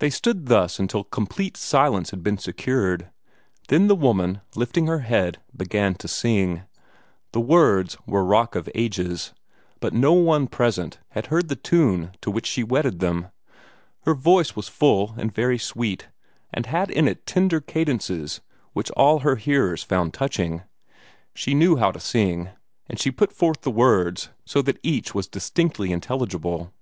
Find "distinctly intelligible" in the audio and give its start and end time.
25.28-26.74